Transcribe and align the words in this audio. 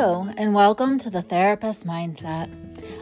Hello, 0.00 0.26
and 0.38 0.54
welcome 0.54 0.96
to 0.96 1.10
the 1.10 1.20
Therapist 1.20 1.86
Mindset. 1.86 2.48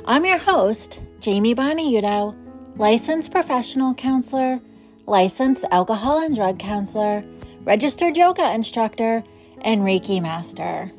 I'm 0.04 0.26
your 0.26 0.36
host, 0.36 0.98
Jamie 1.20 1.54
Boniudo, 1.54 2.34
licensed 2.76 3.30
professional 3.30 3.94
counselor, 3.94 4.58
licensed 5.06 5.64
alcohol 5.70 6.20
and 6.20 6.34
drug 6.34 6.58
counselor, 6.58 7.22
registered 7.62 8.16
yoga 8.16 8.52
instructor, 8.52 9.22
and 9.60 9.82
Reiki 9.82 10.20
master. 10.20 10.90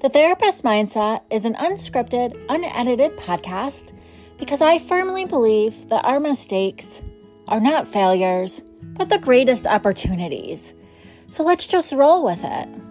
The 0.00 0.08
Therapist 0.08 0.64
Mindset 0.64 1.20
is 1.30 1.44
an 1.44 1.56
unscripted, 1.56 2.42
unedited 2.48 3.14
podcast 3.18 3.92
because 4.38 4.62
I 4.62 4.78
firmly 4.78 5.26
believe 5.26 5.90
that 5.90 6.06
our 6.06 6.20
mistakes 6.20 7.02
are 7.48 7.60
not 7.60 7.86
failures, 7.86 8.62
but 8.80 9.10
the 9.10 9.18
greatest 9.18 9.66
opportunities. 9.66 10.72
So 11.28 11.42
let's 11.42 11.66
just 11.66 11.92
roll 11.92 12.24
with 12.24 12.42
it. 12.44 12.87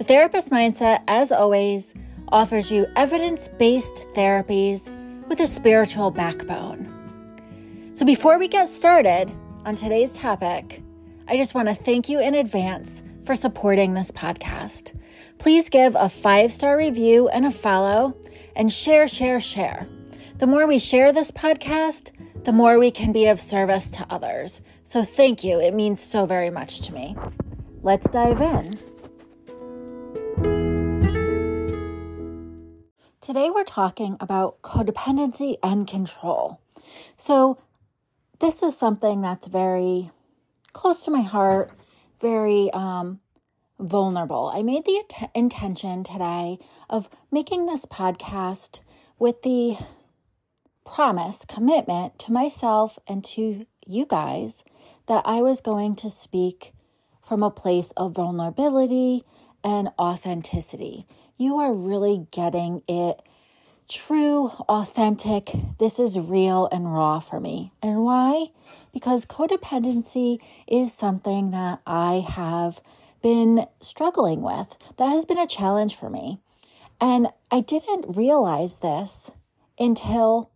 The 0.00 0.06
Therapist 0.06 0.48
Mindset, 0.48 1.02
as 1.08 1.30
always, 1.30 1.92
offers 2.28 2.72
you 2.72 2.86
evidence 2.96 3.48
based 3.48 3.94
therapies 4.14 4.88
with 5.28 5.40
a 5.40 5.46
spiritual 5.46 6.10
backbone. 6.10 7.90
So 7.92 8.06
before 8.06 8.38
we 8.38 8.48
get 8.48 8.70
started 8.70 9.30
on 9.66 9.74
today's 9.74 10.14
topic, 10.14 10.82
I 11.28 11.36
just 11.36 11.54
want 11.54 11.68
to 11.68 11.74
thank 11.74 12.08
you 12.08 12.18
in 12.18 12.34
advance 12.34 13.02
for 13.26 13.34
supporting 13.34 13.92
this 13.92 14.10
podcast. 14.10 14.98
Please 15.36 15.68
give 15.68 15.94
a 15.94 16.08
five 16.08 16.50
star 16.50 16.78
review 16.78 17.28
and 17.28 17.44
a 17.44 17.50
follow 17.50 18.16
and 18.56 18.72
share, 18.72 19.06
share, 19.06 19.38
share. 19.38 19.86
The 20.38 20.46
more 20.46 20.66
we 20.66 20.78
share 20.78 21.12
this 21.12 21.30
podcast, 21.30 22.12
the 22.44 22.52
more 22.52 22.78
we 22.78 22.90
can 22.90 23.12
be 23.12 23.26
of 23.26 23.38
service 23.38 23.90
to 23.90 24.06
others. 24.08 24.62
So 24.82 25.02
thank 25.02 25.44
you. 25.44 25.60
It 25.60 25.74
means 25.74 26.00
so 26.00 26.24
very 26.24 26.48
much 26.48 26.80
to 26.86 26.94
me. 26.94 27.18
Let's 27.82 28.08
dive 28.08 28.40
in. 28.40 28.78
Today, 33.20 33.50
we're 33.50 33.64
talking 33.64 34.16
about 34.18 34.62
codependency 34.62 35.58
and 35.62 35.86
control. 35.86 36.58
So, 37.18 37.58
this 38.38 38.62
is 38.62 38.78
something 38.78 39.20
that's 39.20 39.46
very 39.46 40.10
close 40.72 41.04
to 41.04 41.10
my 41.10 41.20
heart, 41.20 41.70
very 42.18 42.70
um, 42.72 43.20
vulnerable. 43.78 44.50
I 44.54 44.62
made 44.62 44.86
the 44.86 45.02
intention 45.34 46.02
today 46.02 46.60
of 46.88 47.10
making 47.30 47.66
this 47.66 47.84
podcast 47.84 48.80
with 49.18 49.42
the 49.42 49.76
promise, 50.86 51.44
commitment 51.44 52.18
to 52.20 52.32
myself 52.32 52.98
and 53.06 53.22
to 53.26 53.66
you 53.86 54.06
guys 54.06 54.64
that 55.08 55.24
I 55.26 55.42
was 55.42 55.60
going 55.60 55.94
to 55.96 56.08
speak 56.08 56.72
from 57.22 57.42
a 57.42 57.50
place 57.50 57.92
of 57.98 58.12
vulnerability 58.12 59.24
and 59.62 59.90
authenticity. 59.98 61.06
You 61.40 61.56
are 61.56 61.72
really 61.72 62.26
getting 62.32 62.82
it 62.86 63.22
true, 63.88 64.48
authentic. 64.68 65.50
This 65.78 65.98
is 65.98 66.18
real 66.18 66.68
and 66.70 66.92
raw 66.92 67.18
for 67.18 67.40
me. 67.40 67.72
And 67.80 68.04
why? 68.04 68.48
Because 68.92 69.24
codependency 69.24 70.38
is 70.66 70.92
something 70.92 71.50
that 71.52 71.80
I 71.86 72.16
have 72.28 72.82
been 73.22 73.66
struggling 73.80 74.42
with, 74.42 74.76
that 74.98 75.06
has 75.06 75.24
been 75.24 75.38
a 75.38 75.46
challenge 75.46 75.96
for 75.96 76.10
me. 76.10 76.40
And 77.00 77.28
I 77.50 77.62
didn't 77.62 78.18
realize 78.18 78.80
this 78.80 79.30
until 79.78 80.50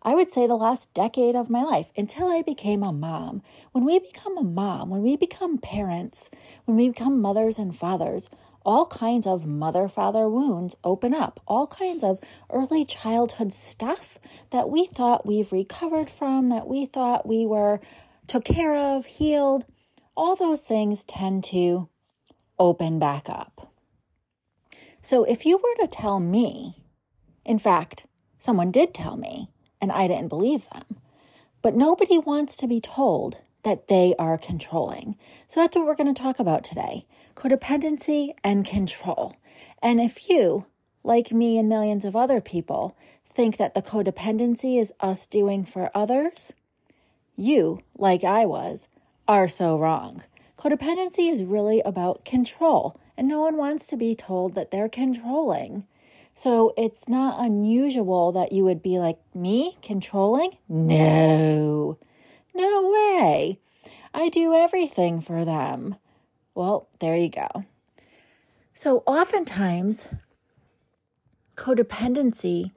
I 0.00 0.14
would 0.14 0.30
say 0.30 0.46
the 0.46 0.54
last 0.54 0.94
decade 0.94 1.36
of 1.36 1.50
my 1.50 1.62
life 1.62 1.92
until 1.94 2.28
I 2.28 2.40
became 2.40 2.82
a 2.82 2.94
mom. 2.94 3.42
When 3.72 3.84
we 3.84 3.98
become 3.98 4.38
a 4.38 4.42
mom, 4.42 4.88
when 4.88 5.02
we 5.02 5.16
become 5.16 5.58
parents, 5.58 6.30
when 6.64 6.78
we 6.78 6.88
become 6.88 7.20
mothers 7.20 7.58
and 7.58 7.76
fathers, 7.76 8.30
all 8.68 8.84
kinds 8.84 9.26
of 9.26 9.46
mother 9.46 9.88
father 9.88 10.28
wounds 10.28 10.76
open 10.84 11.14
up, 11.14 11.40
all 11.48 11.66
kinds 11.66 12.04
of 12.04 12.20
early 12.52 12.84
childhood 12.84 13.50
stuff 13.50 14.18
that 14.50 14.68
we 14.68 14.84
thought 14.84 15.24
we've 15.24 15.52
recovered 15.52 16.10
from, 16.10 16.50
that 16.50 16.68
we 16.68 16.84
thought 16.84 17.26
we 17.26 17.46
were 17.46 17.80
took 18.26 18.44
care 18.44 18.76
of, 18.76 19.06
healed. 19.06 19.64
All 20.14 20.36
those 20.36 20.64
things 20.64 21.02
tend 21.04 21.44
to 21.44 21.88
open 22.58 22.98
back 22.98 23.30
up. 23.30 23.72
So 25.00 25.24
if 25.24 25.46
you 25.46 25.56
were 25.56 25.86
to 25.86 25.90
tell 25.90 26.20
me, 26.20 26.84
in 27.46 27.58
fact, 27.58 28.04
someone 28.38 28.70
did 28.70 28.92
tell 28.92 29.16
me, 29.16 29.48
and 29.80 29.90
I 29.90 30.06
didn't 30.08 30.28
believe 30.28 30.68
them. 30.68 31.00
But 31.62 31.74
nobody 31.74 32.18
wants 32.18 32.54
to 32.58 32.66
be 32.66 32.82
told 32.82 33.38
that 33.62 33.88
they 33.88 34.14
are 34.18 34.36
controlling. 34.36 35.16
So 35.46 35.60
that's 35.60 35.74
what 35.74 35.86
we're 35.86 35.94
going 35.94 36.14
to 36.14 36.22
talk 36.22 36.38
about 36.38 36.64
today 36.64 37.06
codependency 37.38 38.34
and 38.42 38.64
control. 38.64 39.36
And 39.80 40.00
if 40.00 40.28
you, 40.28 40.66
like 41.04 41.30
me 41.30 41.56
and 41.56 41.68
millions 41.68 42.04
of 42.04 42.16
other 42.16 42.40
people, 42.40 42.96
think 43.32 43.58
that 43.58 43.74
the 43.74 43.82
codependency 43.82 44.80
is 44.80 44.92
us 44.98 45.24
doing 45.24 45.64
for 45.64 45.92
others, 45.94 46.52
you, 47.36 47.80
like 47.96 48.24
I 48.24 48.44
was, 48.44 48.88
are 49.28 49.46
so 49.46 49.78
wrong. 49.78 50.24
Codependency 50.58 51.32
is 51.32 51.44
really 51.44 51.80
about 51.82 52.24
control, 52.24 52.98
and 53.16 53.28
no 53.28 53.40
one 53.40 53.56
wants 53.56 53.86
to 53.86 53.96
be 53.96 54.16
told 54.16 54.56
that 54.56 54.72
they're 54.72 54.88
controlling. 54.88 55.86
So 56.34 56.74
it's 56.76 57.08
not 57.08 57.40
unusual 57.40 58.32
that 58.32 58.50
you 58.50 58.64
would 58.64 58.82
be 58.82 58.98
like, 58.98 59.20
me 59.32 59.78
controlling? 59.80 60.56
No, 60.68 61.98
no 62.52 62.90
way. 62.90 63.60
I 64.12 64.28
do 64.28 64.54
everything 64.54 65.20
for 65.20 65.44
them. 65.44 65.94
Well, 66.58 66.88
there 66.98 67.16
you 67.16 67.28
go. 67.28 67.66
So 68.74 69.04
oftentimes, 69.06 70.06
codependency 71.54 72.72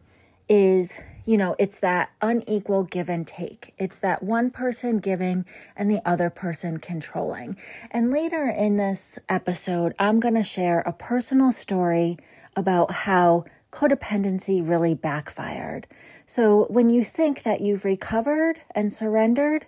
is, 0.47 0.99
you 1.25 1.35
know, 1.35 1.55
it's 1.57 1.79
that 1.79 2.11
unequal 2.21 2.83
give 2.83 3.09
and 3.09 3.25
take. 3.25 3.73
It's 3.79 3.97
that 3.97 4.21
one 4.21 4.51
person 4.51 4.99
giving 4.99 5.45
and 5.75 5.89
the 5.89 5.99
other 6.07 6.29
person 6.29 6.77
controlling. 6.77 7.57
And 7.89 8.11
later 8.11 8.47
in 8.47 8.77
this 8.77 9.17
episode, 9.27 9.95
I'm 9.97 10.19
going 10.19 10.35
to 10.35 10.43
share 10.43 10.81
a 10.81 10.93
personal 10.93 11.51
story 11.51 12.19
about 12.55 12.91
how 12.91 13.45
codependency 13.71 14.61
really 14.61 14.93
backfired. 14.93 15.87
So 16.27 16.67
when 16.69 16.91
you 16.91 17.03
think 17.03 17.41
that 17.41 17.61
you've 17.61 17.83
recovered 17.83 18.61
and 18.75 18.93
surrendered, 18.93 19.65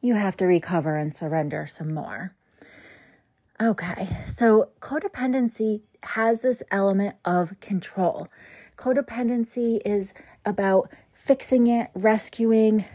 you 0.00 0.14
have 0.14 0.36
to 0.36 0.46
recover 0.46 0.96
and 0.96 1.12
surrender 1.12 1.66
some 1.66 1.92
more. 1.92 2.36
Okay, 3.62 4.08
so 4.26 4.70
codependency 4.80 5.82
has 6.02 6.40
this 6.40 6.62
element 6.70 7.16
of 7.26 7.60
control. 7.60 8.28
Codependency 8.78 9.80
is 9.84 10.14
about 10.46 10.90
fixing 11.12 11.66
it, 11.66 11.90
rescuing, 11.94 12.86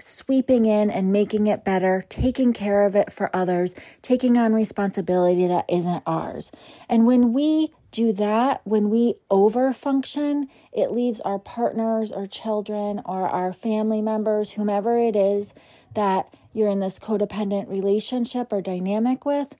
sweeping 0.00 0.64
in 0.64 0.88
and 0.88 1.12
making 1.12 1.48
it 1.48 1.66
better, 1.66 2.02
taking 2.08 2.54
care 2.54 2.86
of 2.86 2.96
it 2.96 3.12
for 3.12 3.28
others, 3.36 3.74
taking 4.00 4.38
on 4.38 4.54
responsibility 4.54 5.46
that 5.46 5.66
isn't 5.68 6.02
ours. 6.06 6.50
And 6.88 7.04
when 7.04 7.34
we 7.34 7.74
do 7.90 8.14
that, 8.14 8.62
when 8.64 8.88
we 8.88 9.16
overfunction, 9.30 10.44
it 10.72 10.92
leaves 10.92 11.20
our 11.20 11.38
partners 11.38 12.10
or 12.10 12.26
children 12.26 13.02
or 13.04 13.28
our 13.28 13.52
family 13.52 14.00
members, 14.00 14.52
whomever 14.52 14.96
it 14.96 15.14
is 15.14 15.52
that 15.92 16.32
you're 16.54 16.70
in 16.70 16.80
this 16.80 16.98
codependent 16.98 17.68
relationship 17.68 18.50
or 18.50 18.62
dynamic 18.62 19.26
with, 19.26 19.56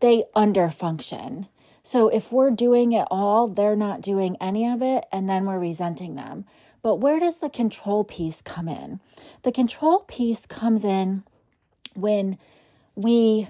they 0.00 0.24
underfunction. 0.34 1.48
So 1.82 2.08
if 2.08 2.32
we're 2.32 2.50
doing 2.50 2.92
it 2.92 3.06
all, 3.10 3.46
they're 3.46 3.76
not 3.76 4.00
doing 4.00 4.36
any 4.40 4.68
of 4.68 4.82
it, 4.82 5.04
and 5.12 5.28
then 5.28 5.46
we're 5.46 5.58
resenting 5.58 6.16
them. 6.16 6.44
But 6.82 6.96
where 6.96 7.20
does 7.20 7.38
the 7.38 7.50
control 7.50 8.04
piece 8.04 8.42
come 8.42 8.68
in? 8.68 9.00
The 9.42 9.52
control 9.52 10.00
piece 10.00 10.46
comes 10.46 10.84
in 10.84 11.24
when 11.94 12.38
we 12.94 13.48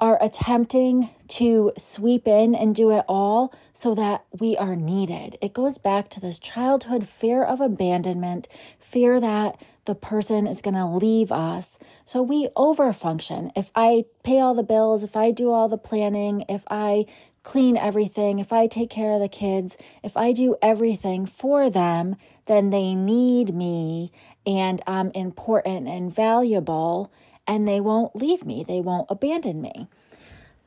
are 0.00 0.18
attempting 0.20 1.10
to 1.28 1.72
sweep 1.78 2.26
in 2.26 2.54
and 2.54 2.74
do 2.74 2.90
it 2.90 3.04
all 3.08 3.54
so 3.72 3.94
that 3.94 4.24
we 4.38 4.56
are 4.56 4.76
needed. 4.76 5.38
It 5.40 5.52
goes 5.52 5.78
back 5.78 6.10
to 6.10 6.20
this 6.20 6.38
childhood 6.38 7.08
fear 7.08 7.42
of 7.42 7.60
abandonment, 7.60 8.48
fear 8.78 9.20
that 9.20 9.56
the 9.84 9.94
person 9.94 10.46
is 10.46 10.62
going 10.62 10.74
to 10.74 10.86
leave 10.86 11.30
us. 11.30 11.78
So 12.04 12.22
we 12.22 12.48
overfunction. 12.56 13.50
If 13.54 13.70
I 13.74 14.04
pay 14.22 14.40
all 14.40 14.54
the 14.54 14.62
bills, 14.62 15.02
if 15.02 15.16
I 15.16 15.30
do 15.30 15.50
all 15.50 15.68
the 15.68 15.78
planning, 15.78 16.44
if 16.48 16.64
I 16.70 17.06
clean 17.42 17.76
everything, 17.76 18.38
if 18.38 18.52
I 18.52 18.66
take 18.66 18.90
care 18.90 19.12
of 19.12 19.20
the 19.20 19.28
kids, 19.28 19.76
if 20.02 20.16
I 20.16 20.32
do 20.32 20.56
everything 20.62 21.26
for 21.26 21.68
them, 21.68 22.16
then 22.46 22.70
they 22.70 22.94
need 22.94 23.54
me 23.54 24.12
and 24.46 24.82
I'm 24.86 25.10
important 25.10 25.88
and 25.88 26.14
valuable 26.14 27.12
and 27.46 27.68
they 27.68 27.80
won't 27.80 28.16
leave 28.16 28.44
me, 28.44 28.64
they 28.66 28.80
won't 28.80 29.10
abandon 29.10 29.60
me. 29.60 29.86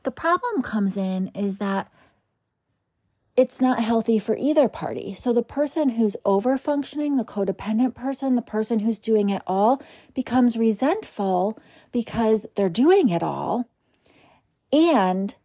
The 0.04 0.12
problem 0.12 0.62
comes 0.62 0.96
in 0.96 1.28
is 1.34 1.58
that 1.58 1.90
it's 3.38 3.60
not 3.60 3.78
healthy 3.78 4.18
for 4.18 4.36
either 4.36 4.68
party. 4.68 5.14
So 5.14 5.32
the 5.32 5.44
person 5.44 5.90
who's 5.90 6.16
over 6.24 6.58
functioning, 6.58 7.16
the 7.16 7.24
codependent 7.24 7.94
person, 7.94 8.34
the 8.34 8.42
person 8.42 8.80
who's 8.80 8.98
doing 8.98 9.30
it 9.30 9.42
all, 9.46 9.80
becomes 10.12 10.56
resentful 10.56 11.56
because 11.92 12.46
they're 12.56 12.68
doing 12.68 13.10
it 13.10 13.22
all. 13.22 13.70
And 14.72 15.36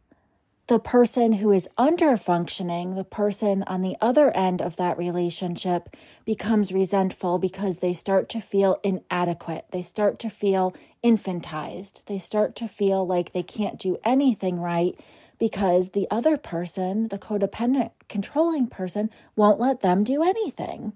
the 0.66 0.80
person 0.80 1.34
who 1.34 1.52
is 1.52 1.70
under 1.78 2.18
functioning, 2.18 2.96
the 2.96 3.04
person 3.04 3.62
on 3.68 3.84
the 3.84 3.96
other 4.02 4.36
end 4.36 4.60
of 4.60 4.76
that 4.78 4.98
relationship, 4.98 5.96
becomes 6.26 6.72
resentful 6.72 7.38
because 7.38 7.78
they 7.78 7.94
start 7.94 8.28
to 8.30 8.42
feel 8.42 8.80
inadequate. 8.82 9.66
They 9.70 9.84
start 9.84 10.18
to 10.20 10.32
feel 10.32 10.74
infantized. 11.04 12.04
They 12.06 12.18
start 12.18 12.56
to 12.56 12.68
feel 12.68 13.06
like 13.06 13.34
they 13.34 13.44
can't 13.44 13.78
do 13.78 13.98
anything 14.04 14.60
right 14.60 15.00
because 15.44 15.90
the 15.90 16.08
other 16.10 16.38
person, 16.38 17.10
the 17.10 17.20
codependent, 17.20 17.92
controlling 18.08 18.66
person, 18.66 19.10
won't 19.36 19.60
let 19.60 19.82
them 19.82 20.02
do 20.02 20.24
anything. 20.24 20.94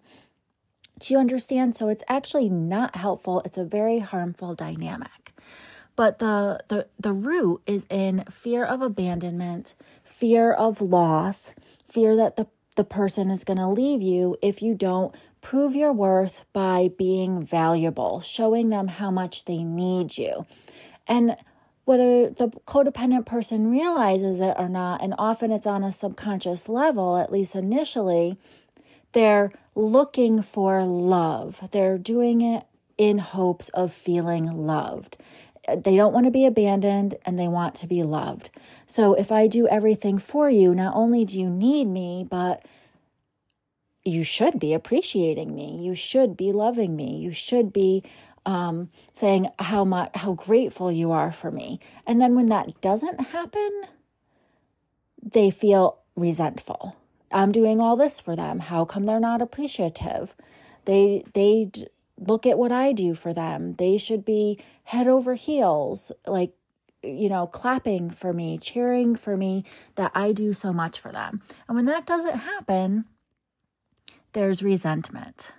Do 1.00 1.14
you 1.14 1.20
understand? 1.20 1.76
So 1.76 1.90
it's 1.90 2.06
actually 2.08 2.48
not 2.48 2.96
helpful. 2.96 3.42
It's 3.44 3.58
a 3.58 3.66
very 3.66 4.00
harmful 4.00 4.56
dynamic. 4.56 5.34
But 5.98 6.20
the, 6.20 6.62
the, 6.70 6.88
the 6.98 7.12
root 7.12 7.62
is 7.66 7.86
in 7.90 8.24
fear 8.32 8.64
of 8.64 8.82
abandonment, 8.82 9.76
fear 10.06 10.54
of 10.54 10.80
loss, 10.80 11.52
fear 11.86 12.16
that 12.16 12.38
the, 12.38 12.48
the 12.78 12.86
person 12.86 13.30
is 13.30 13.44
going 13.44 13.60
to 13.60 13.68
leave 13.68 14.02
you 14.02 14.38
if 14.42 14.62
you 14.62 14.76
don't 14.76 15.14
prove 15.42 15.76
your 15.76 15.92
worth 15.92 16.46
by 16.54 16.90
being 16.98 17.46
valuable, 17.46 18.22
showing 18.22 18.70
them 18.70 18.88
how 18.88 19.12
much 19.12 19.44
they 19.44 19.66
need 19.66 20.18
you. 20.18 20.46
And 21.06 21.36
whether 21.88 22.30
the 22.30 22.50
codependent 22.68 23.25
person 23.25 23.72
realizes 23.72 24.42
it 24.42 24.54
or 24.57 24.68
not, 24.68 25.01
and 25.01 25.16
often 25.18 25.51
it's 25.51 25.66
on 25.66 25.86
a 25.86 25.92
subconscious 25.92 26.68
level, 26.68 27.16
at 27.16 27.31
least 27.31 27.56
initially, 27.56 28.38
they're 29.13 29.54
looking 29.74 30.42
for 30.42 30.84
love. 30.84 31.62
They're 31.72 31.98
doing 31.98 32.42
it 32.42 32.66
in 32.98 33.19
hopes 33.19 33.69
of 33.69 33.94
feeling 33.94 34.68
loved 34.68 35.16
they 35.68 35.98
don't 35.98 36.13
want 36.13 36.25
to 36.25 36.31
be 36.31 36.45
abandoned 36.45 37.16
and 37.25 37.38
they 37.38 37.48
want 37.48 37.75
to 37.75 37.88
be 37.88 38.01
loved. 38.01 38.50
So 38.86 39.13
if 39.16 39.31
I 39.31 39.48
do 39.48 39.68
everything 39.68 40.18
for 40.18 40.50
you, 40.50 40.74
not 40.74 40.95
only 40.95 41.25
do 41.25 41.38
you 41.38 41.50
need 41.50 41.86
me, 41.86 42.25
but 42.30 42.66
you 44.06 44.24
should 44.24 44.60
be 44.60 44.74
appreciating 44.74 45.54
me. 45.54 45.78
You 45.81 45.94
should 45.94 46.38
be 46.38 46.54
loving 46.54 46.95
me. 46.95 47.18
You 47.18 47.34
should 47.34 47.74
be 47.74 48.04
um, 48.48 48.90
saying 49.12 49.50
how 49.60 49.84
much 49.84 50.10
how 50.16 50.34
grateful 50.34 50.92
you 50.92 51.12
are 51.12 51.32
for 51.32 51.52
me. 51.52 51.80
And 52.08 52.20
then 52.20 52.34
when 52.34 52.50
that 52.50 52.80
doesn't 52.82 53.20
happen, 53.20 53.82
they 55.22 55.52
feel 55.52 56.00
resentful. 56.16 56.96
I'm 57.32 57.52
doing 57.52 57.82
all 57.82 57.98
this 57.98 58.20
for 58.22 58.36
them. 58.36 58.60
How 58.60 58.86
come 58.86 59.04
they're 59.04 59.20
not 59.20 59.42
appreciative? 59.42 60.34
They 60.86 61.26
they 61.34 61.70
look 62.18 62.46
at 62.46 62.58
what 62.58 62.72
I 62.72 62.94
do 62.94 63.14
for 63.14 63.34
them. 63.34 63.76
They 63.76 63.98
should 63.98 64.24
be 64.24 64.60
head 64.86 65.08
over 65.08 65.36
heels, 65.36 66.14
like, 66.26 66.54
you 67.04 67.28
know, 67.28 67.46
clapping 67.48 68.10
for 68.10 68.32
me, 68.32 68.58
cheering 68.58 69.16
for 69.18 69.36
me 69.36 69.66
that 69.96 70.12
I 70.16 70.32
do 70.32 70.54
so 70.54 70.72
much 70.72 71.00
for 71.00 71.12
them. 71.12 71.42
And 71.68 71.76
when 71.76 71.86
that 71.86 72.06
doesn't 72.06 72.40
happen, 72.40 73.06
there's 74.32 74.64
resentment. 74.64 75.52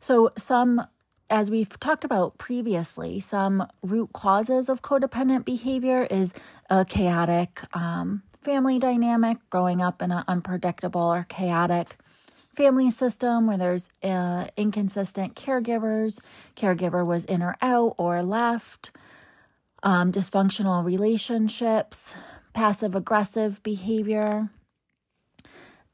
So, 0.00 0.30
some, 0.38 0.86
as 1.30 1.50
we've 1.50 1.78
talked 1.78 2.04
about 2.04 2.36
previously, 2.38 3.20
some 3.20 3.66
root 3.82 4.12
causes 4.12 4.68
of 4.68 4.82
codependent 4.82 5.44
behavior 5.44 6.06
is 6.10 6.34
a 6.68 6.84
chaotic 6.84 7.62
um, 7.72 8.22
family 8.40 8.78
dynamic, 8.78 9.38
growing 9.48 9.80
up 9.80 10.02
in 10.02 10.10
an 10.10 10.24
unpredictable 10.26 11.00
or 11.00 11.24
chaotic 11.28 11.96
family 12.52 12.90
system 12.90 13.46
where 13.46 13.56
there's 13.56 13.90
uh, 14.02 14.46
inconsistent 14.56 15.36
caregivers, 15.36 16.20
caregiver 16.56 17.06
was 17.06 17.24
in 17.26 17.42
or 17.42 17.56
out 17.62 17.94
or 17.96 18.22
left, 18.22 18.90
um, 19.84 20.10
dysfunctional 20.10 20.84
relationships, 20.84 22.12
passive 22.52 22.96
aggressive 22.96 23.62
behavior, 23.62 24.50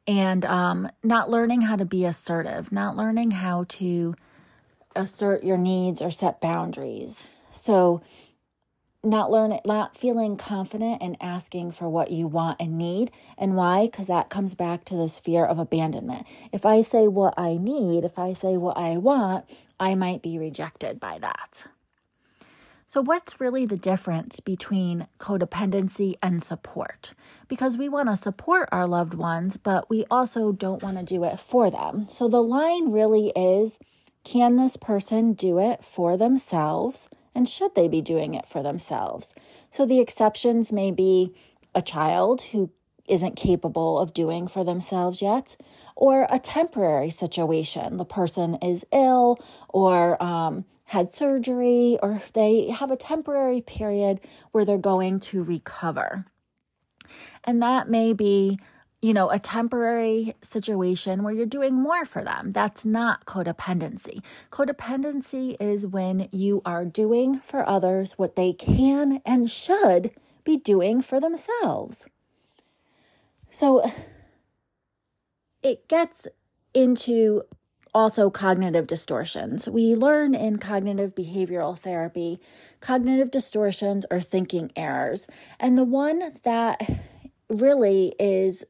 and 0.07 0.45
um, 0.47 0.91
not 1.03 1.29
learning 1.29 1.61
how 1.61 1.77
to 1.77 1.85
be 1.85 2.07
assertive, 2.07 2.73
not 2.73 2.97
learning 2.97 3.33
how 3.33 3.65
to 3.69 4.15
assert 4.97 5.45
your 5.45 5.59
needs 5.59 6.03
or 6.03 6.11
set 6.11 6.41
boundaries. 6.41 7.27
So, 7.53 8.03
not 9.07 9.31
learning 9.31 9.61
not 9.65 9.97
feeling 9.97 10.37
confident 10.37 11.01
in 11.01 11.17
asking 11.21 11.71
for 11.71 11.89
what 11.89 12.11
you 12.11 12.27
want 12.27 12.61
and 12.61 12.77
need. 12.77 13.11
And 13.39 13.55
why? 13.55 13.87
Because 13.87 14.09
that 14.09 14.29
comes 14.29 14.55
back 14.55 14.85
to 14.87 14.97
this 14.97 15.21
fear 15.21 15.45
of 15.45 15.59
abandonment. 15.59 16.27
If 16.53 16.67
i 16.67 16.83
say 16.83 17.07
what 17.07 17.35
i 17.37 17.57
need 17.57 18.05
if 18.05 18.19
i 18.19 18.33
say 18.33 18.57
what 18.57 18.77
i 18.77 18.97
want 18.97 19.45
i 19.79 19.95
might 19.95 20.23
be 20.23 20.39
rejected 20.39 20.99
by 20.99 21.19
that. 21.21 21.67
So 22.89 23.01
what's 23.01 23.41
really 23.41 23.67
the 23.67 23.77
difference 23.77 24.39
between 24.39 25.09
codependency 25.19 26.15
and 26.23 26.43
support? 26.43 27.15
Because 27.49 27.77
we 27.77 27.89
want 27.89 28.09
to 28.09 28.17
support 28.17 28.69
our 28.73 28.87
loved 28.87 29.15
ones 29.15 29.57
but 29.57 29.89
we 29.89 30.05
also 30.11 30.53
don't 30.53 30.83
want 30.83 30.99
to 30.99 31.05
do 31.05 31.25
it 31.25 31.39
for 31.39 31.71
them. 31.71 32.07
So 32.11 32.29
the 32.29 32.43
line 32.43 32.91
really 32.91 33.33
is 33.37 33.79
can 34.27 34.57
this 34.57 34.77
person 34.77 35.35
do 35.35 35.61
it 35.61 35.85
for 35.85 36.17
themselves 36.17 37.09
and 37.33 37.49
should 37.49 37.77
they 37.77 37.87
be 37.87 38.03
doing 38.03 38.35
it 38.35 38.49
for 38.49 38.61
themselves? 38.61 39.37
So 39.71 39.87
the 39.87 40.01
exceptions 40.01 40.73
may 40.73 40.91
be 40.91 41.33
a 41.77 41.81
child 41.81 42.43
who 42.43 42.73
isn't 43.07 43.37
capable 43.37 44.01
of 44.01 44.13
doing 44.13 44.49
for 44.49 44.65
themselves 44.65 45.23
yet, 45.23 45.57
or 45.95 46.27
a 46.29 46.41
temporary 46.41 47.09
situation. 47.09 47.99
The 47.99 48.05
person 48.05 48.57
is 48.57 48.85
ill 48.93 49.39
or 49.69 50.21
um, 50.21 50.65
had 50.87 51.15
surgery, 51.15 51.97
or 52.03 52.21
they 52.33 52.71
have 52.71 52.91
a 52.91 52.97
temporary 52.97 53.61
period 53.61 54.19
where 54.51 54.65
they're 54.65 54.77
going 54.77 55.21
to 55.21 55.45
recover. 55.45 56.27
And 57.45 57.63
that 57.63 57.89
may 57.89 58.13
be 58.13 58.59
you 59.07 59.15
know, 59.15 59.31
a 59.31 59.39
temporary 59.39 60.35
situation 60.43 61.23
where 61.23 61.33
you're 61.33 61.47
doing 61.47 61.73
more 61.73 62.05
for 62.05 62.25
them. 62.25 62.51
That's 62.51 62.85
not 62.85 63.25
codependency. 63.25 64.21
Codependency 64.51 65.57
is 65.61 65.87
when 65.87 66.29
you 66.33 66.61
are 66.65 66.85
doing 66.85 67.39
for 67.39 67.65
others 67.69 68.15
what 68.15 68.35
they 68.35 68.53
can 68.53 69.23
and 69.25 69.49
should 69.49 70.11
be 70.43 70.57
doing 70.57 71.03
for 71.03 71.21
themselves. 71.21 72.09
So 73.53 73.89
it 75.63 75.87
gets 75.87 76.27
into 76.75 77.43
also 77.95 78.29
cognitive 78.29 78.89
distortions. 78.89 79.69
We 79.69 79.95
learn 79.95 80.35
in 80.35 80.57
cognitive 80.57 81.15
behavioral 81.15 81.79
therapy, 81.79 82.41
cognitive 82.81 83.31
distortions 83.31 84.05
are 84.11 84.21
thinking 84.21 84.73
errors. 84.75 85.29
And 85.61 85.79
the 85.79 85.85
one 85.85 86.33
that 86.43 86.83
really 87.49 88.13
is 88.19 88.65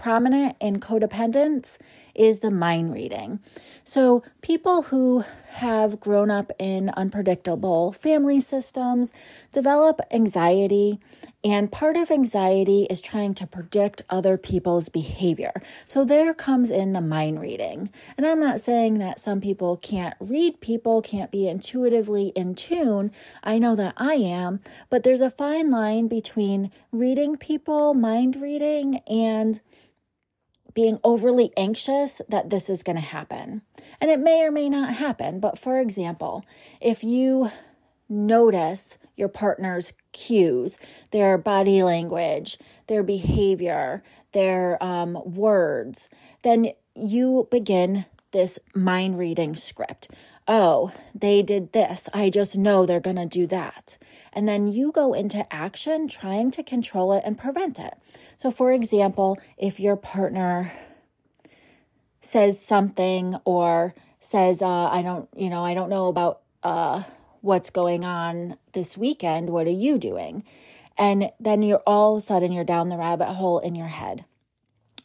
prominent 0.00 0.56
in 0.60 0.80
codependence 0.80 1.76
is 2.14 2.38
the 2.38 2.50
mind 2.50 2.92
reading. 2.94 3.38
So, 3.84 4.22
people 4.40 4.84
who 4.84 5.24
have 5.52 6.00
grown 6.00 6.30
up 6.30 6.50
in 6.58 6.88
unpredictable 6.96 7.92
family 7.92 8.40
systems 8.40 9.12
develop 9.52 10.00
anxiety, 10.10 11.00
and 11.44 11.70
part 11.70 11.98
of 11.98 12.10
anxiety 12.10 12.86
is 12.88 13.02
trying 13.02 13.34
to 13.34 13.46
predict 13.46 14.02
other 14.08 14.38
people's 14.38 14.88
behavior. 14.88 15.52
So, 15.86 16.06
there 16.06 16.32
comes 16.32 16.70
in 16.70 16.94
the 16.94 17.02
mind 17.02 17.38
reading. 17.38 17.90
And 18.16 18.24
I'm 18.24 18.40
not 18.40 18.60
saying 18.60 18.98
that 19.00 19.20
some 19.20 19.42
people 19.42 19.76
can't 19.76 20.14
read 20.18 20.62
people, 20.62 21.02
can't 21.02 21.30
be 21.30 21.46
intuitively 21.46 22.28
in 22.28 22.54
tune. 22.54 23.12
I 23.44 23.58
know 23.58 23.76
that 23.76 23.92
I 23.98 24.14
am, 24.14 24.60
but 24.88 25.02
there's 25.02 25.20
a 25.20 25.30
fine 25.30 25.70
line 25.70 26.08
between 26.08 26.70
reading 26.90 27.36
people, 27.36 27.92
mind 27.92 28.36
reading, 28.36 29.00
and 29.06 29.60
being 30.74 30.98
overly 31.04 31.52
anxious 31.56 32.20
that 32.28 32.50
this 32.50 32.70
is 32.70 32.82
going 32.82 32.96
to 32.96 33.02
happen. 33.02 33.62
And 34.00 34.10
it 34.10 34.20
may 34.20 34.44
or 34.44 34.50
may 34.50 34.68
not 34.68 34.94
happen. 34.94 35.40
But 35.40 35.58
for 35.58 35.80
example, 35.80 36.44
if 36.80 37.02
you 37.02 37.50
notice 38.08 38.98
your 39.16 39.28
partner's 39.28 39.92
cues, 40.12 40.78
their 41.10 41.38
body 41.38 41.82
language, 41.82 42.58
their 42.88 43.02
behavior, 43.02 44.02
their 44.32 44.82
um, 44.82 45.18
words, 45.24 46.08
then 46.42 46.70
you 46.94 47.48
begin 47.50 48.06
this 48.32 48.58
mind 48.74 49.18
reading 49.18 49.56
script. 49.56 50.08
Oh, 50.48 50.92
they 51.14 51.42
did 51.42 51.72
this. 51.72 52.08
I 52.12 52.30
just 52.30 52.58
know 52.58 52.84
they're 52.84 53.00
going 53.00 53.16
to 53.16 53.26
do 53.26 53.46
that. 53.48 53.98
And 54.32 54.48
then 54.48 54.66
you 54.66 54.90
go 54.92 55.12
into 55.12 55.52
action 55.52 56.08
trying 56.08 56.50
to 56.52 56.62
control 56.62 57.12
it 57.12 57.22
and 57.24 57.38
prevent 57.38 57.78
it. 57.78 57.94
So, 58.36 58.50
for 58.50 58.72
example, 58.72 59.38
if 59.56 59.78
your 59.78 59.96
partner 59.96 60.72
says 62.20 62.60
something 62.60 63.36
or 63.44 63.94
says, 64.20 64.62
uh, 64.62 64.88
I 64.88 65.02
don't, 65.02 65.28
you 65.36 65.48
know, 65.48 65.64
I 65.64 65.74
don't 65.74 65.90
know 65.90 66.08
about 66.08 66.40
uh, 66.62 67.04
what's 67.40 67.70
going 67.70 68.04
on 68.04 68.56
this 68.72 68.98
weekend. 68.98 69.50
What 69.50 69.66
are 69.66 69.70
you 69.70 69.98
doing? 69.98 70.44
And 70.98 71.30
then 71.40 71.62
you're 71.62 71.82
all 71.86 72.16
of 72.16 72.22
a 72.22 72.26
sudden 72.26 72.52
you're 72.52 72.64
down 72.64 72.88
the 72.88 72.98
rabbit 72.98 73.32
hole 73.34 73.58
in 73.58 73.74
your 73.74 73.88
head. 73.88 74.24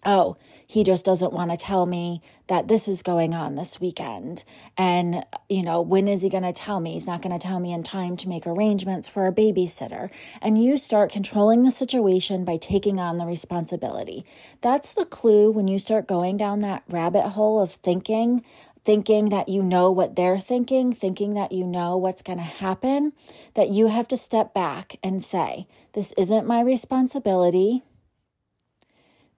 Oh, 0.06 0.38
he 0.68 0.84
just 0.84 1.04
doesn't 1.06 1.34
want 1.34 1.52
to 1.52 1.58
tell 1.58 1.86
me 1.86 2.22
that 2.48 2.68
this 2.68 2.88
is 2.88 3.02
going 3.02 3.34
on 3.34 3.56
this 3.56 3.80
weekend. 3.80 4.44
And, 4.78 5.26
you 5.50 5.64
know, 5.64 5.82
when 5.82 6.08
is 6.08 6.22
he 6.22 6.30
going 6.30 6.44
to 6.44 6.54
tell 6.54 6.80
me? 6.80 6.94
He's 6.94 7.08
not 7.08 7.22
going 7.22 7.38
to 7.38 7.44
tell 7.44 7.60
me 7.60 7.74
in 7.74 7.84
time 7.84 8.18
to 8.18 8.30
make 8.30 8.48
arrangements 8.48 9.08
for 9.08 9.28
a 9.28 9.32
babysitter. 9.32 10.10
And 10.42 10.64
you 10.64 10.78
start 10.78 11.12
controlling 11.12 11.64
the 11.64 11.72
situation 11.72 12.46
by 12.46 12.58
taking 12.58 13.00
on 13.00 13.18
the 13.18 13.26
responsibility. 13.26 14.26
That's 14.62 14.92
the 14.92 15.06
clue 15.06 15.52
when 15.52 15.68
you 15.68 15.80
start 15.80 16.08
going 16.08 16.38
down 16.38 16.60
that 16.60 16.84
rabbit 16.90 17.30
hole 17.30 17.60
of 17.62 17.72
thinking. 17.72 18.44
Thinking 18.84 19.30
that 19.30 19.50
you 19.50 19.64
know 19.64 19.90
what 19.90 20.16
they're 20.16 20.38
thinking, 20.38 20.94
thinking 20.94 21.34
that 21.34 21.52
you 21.52 21.66
know 21.66 21.98
what's 21.98 22.22
going 22.22 22.38
to 22.38 22.44
happen, 22.44 23.14
that 23.56 23.70
you 23.70 23.88
have 23.88 24.08
to 24.10 24.16
step 24.16 24.54
back 24.54 24.98
and 25.02 25.24
say, 25.24 25.68
This 25.94 26.14
isn't 26.20 26.46
my 26.46 26.62
responsibility 26.62 27.82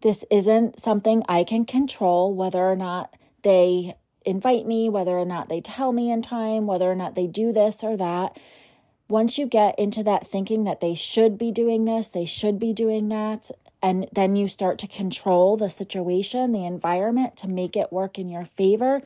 this 0.01 0.23
isn't 0.29 0.79
something 0.79 1.23
I 1.27 1.43
can 1.43 1.65
control, 1.65 2.33
whether 2.33 2.59
or 2.59 2.75
not 2.75 3.15
they 3.43 3.95
invite 4.25 4.65
me, 4.65 4.89
whether 4.89 5.17
or 5.17 5.25
not 5.25 5.49
they 5.49 5.61
tell 5.61 5.91
me 5.91 6.11
in 6.11 6.21
time, 6.21 6.67
whether 6.67 6.91
or 6.91 6.95
not 6.95 7.15
they 7.15 7.27
do 7.27 7.51
this 7.51 7.83
or 7.83 7.97
that. 7.97 8.37
Once 9.07 9.37
you 9.37 9.45
get 9.45 9.77
into 9.79 10.03
that 10.03 10.27
thinking 10.27 10.65
that 10.65 10.81
they 10.81 10.93
should 10.93 11.37
be 11.37 11.51
doing 11.51 11.85
this, 11.85 12.09
they 12.09 12.25
should 12.25 12.59
be 12.59 12.73
doing 12.73 13.07
that, 13.07 13.49
and 13.81 14.07
then 14.11 14.35
you 14.35 14.47
start 14.47 14.77
to 14.77 14.87
control 14.87 15.55
the 15.55 15.69
situation, 15.69 16.51
the 16.51 16.65
environment 16.65 17.37
to 17.37 17.47
make 17.47 17.77
it 17.77 17.91
work 17.91 18.19
in 18.19 18.27
your 18.27 18.43
favor, 18.43 19.01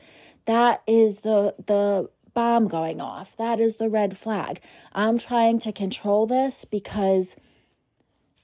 that 0.46 0.82
is 0.86 1.18
the 1.18 1.54
the 1.66 2.10
bomb 2.34 2.66
going 2.66 3.00
off. 3.00 3.36
That 3.36 3.60
is 3.60 3.76
the 3.76 3.88
red 3.88 4.16
flag. 4.16 4.60
I'm 4.92 5.18
trying 5.18 5.58
to 5.60 5.72
control 5.72 6.26
this 6.26 6.64
because 6.64 7.36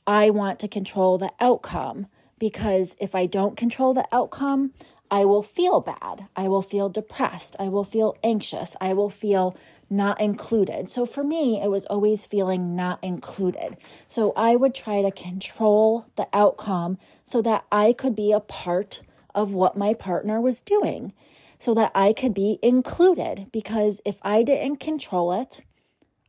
I 0.07 0.31
want 0.31 0.59
to 0.61 0.69
control 0.69 1.19
the 1.19 1.33
outcome 1.41 2.07
because 2.39 2.97
if 3.01 3.15
I 3.15 3.27
don't 3.27 3.57
control 3.57 3.95
the 3.95 4.07
outcome, 4.13 4.73
I 5.11 5.25
will 5.25 5.43
feel 5.43 5.81
bad. 5.81 6.27
I 6.37 6.49
will 6.49 6.63
feel 6.63 6.89
depressed. 6.89 7.57
I 7.59 7.69
will 7.69 7.85
feel 7.85 8.17
anxious. 8.23 8.77
I 8.81 8.93
will 8.93 9.11
feel 9.11 9.57
not 9.91 10.21
included. 10.21 10.91
So 10.91 11.07
for 11.07 11.25
me, 11.25 11.63
it 11.63 11.69
was 11.69 11.87
always 11.87 12.27
feeling 12.27 12.77
not 12.77 13.03
included. 13.03 13.79
So 14.07 14.33
I 14.37 14.55
would 14.55 14.75
try 14.75 15.01
to 15.01 15.11
control 15.11 16.07
the 16.17 16.29
outcome 16.33 16.99
so 17.25 17.41
that 17.43 17.65
I 17.73 17.95
could 17.95 18.15
be 18.15 18.33
a 18.33 18.41
part 18.41 19.01
of 19.35 19.55
what 19.55 19.79
my 19.79 19.95
partner 19.95 20.41
was 20.41 20.61
doing, 20.61 21.13
so 21.59 21.73
that 21.75 21.93
I 21.95 22.13
could 22.13 22.35
be 22.35 22.59
included. 22.63 23.47
Because 23.51 24.01
if 24.05 24.19
I 24.23 24.43
didn't 24.43 24.77
control 24.77 25.33
it, 25.33 25.63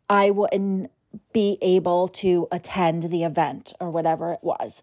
I 0.09 0.29
wouldn't 0.31 0.91
be 1.33 1.57
able 1.61 2.07
to 2.07 2.47
attend 2.51 3.03
the 3.03 3.23
event 3.23 3.73
or 3.79 3.89
whatever 3.89 4.31
it 4.31 4.39
was. 4.41 4.81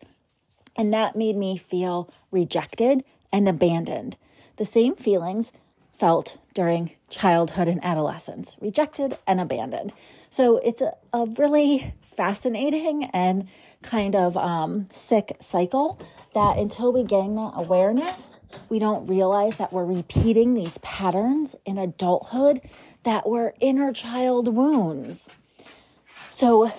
And 0.77 0.93
that 0.93 1.17
made 1.17 1.37
me 1.37 1.57
feel 1.57 2.13
rejected 2.31 3.05
and 3.33 3.49
abandoned. 3.49 4.17
The 4.57 4.67
same 4.67 4.95
feelings 4.95 5.53
felt 5.93 6.37
during 6.55 6.91
childhood 7.09 7.69
and 7.69 7.83
adolescence 7.85 8.57
rejected 8.61 9.19
and 9.27 9.41
abandoned. 9.41 9.93
So 10.29 10.59
it's 10.59 10.81
a, 10.81 10.95
a 11.13 11.27
really 11.27 11.95
fascinating 12.05 13.05
and 13.05 13.49
kind 13.83 14.17
of 14.17 14.37
um, 14.37 14.89
sick 14.93 15.37
cycle 15.41 16.01
that 16.35 16.59
until 16.59 16.93
we 16.93 17.05
gain 17.05 17.37
that 17.37 17.53
awareness, 17.55 18.41
we 18.69 18.79
don't 18.79 19.07
realize 19.07 19.57
that 19.57 19.73
we're 19.73 19.85
repeating 19.85 20.55
these 20.55 20.79
patterns 20.79 21.57
in 21.65 21.79
adulthood 21.79 22.61
that 23.05 23.29
were 23.29 23.55
inner 23.61 23.93
child 23.93 24.55
wounds. 24.55 25.29
So, 26.29 26.71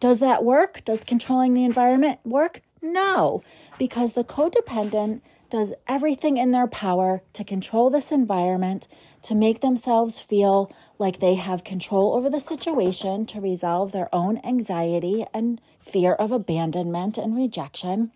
does 0.00 0.20
that 0.20 0.44
work? 0.44 0.84
Does 0.84 1.04
controlling 1.04 1.54
the 1.54 1.64
environment 1.64 2.20
work? 2.24 2.60
No, 2.80 3.42
because 3.78 4.12
the 4.12 4.24
codependent 4.24 5.20
does 5.50 5.72
everything 5.86 6.36
in 6.36 6.50
their 6.50 6.66
power 6.66 7.22
to 7.32 7.42
control 7.42 7.88
this 7.90 8.12
environment, 8.12 8.86
to 9.22 9.34
make 9.34 9.60
themselves 9.60 10.18
feel 10.18 10.70
like 10.98 11.18
they 11.18 11.34
have 11.34 11.64
control 11.64 12.14
over 12.14 12.28
the 12.28 12.40
situation, 12.40 13.24
to 13.26 13.40
resolve 13.40 13.92
their 13.92 14.14
own 14.14 14.38
anxiety 14.44 15.26
and 15.32 15.60
fear 15.80 16.12
of 16.12 16.32
abandonment 16.32 17.16
and 17.16 17.34
rejection. 17.34 18.10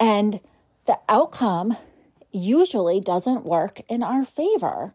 And 0.00 0.40
the 0.86 0.98
outcome 1.08 1.76
usually 2.32 3.00
doesn't 3.00 3.44
work 3.44 3.80
in 3.88 4.02
our 4.02 4.24
favor. 4.24 4.94